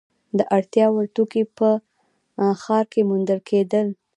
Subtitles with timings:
[0.37, 1.83] د اړتیا وړ توکي په ب
[2.63, 3.87] ښار کې موندل کیدل.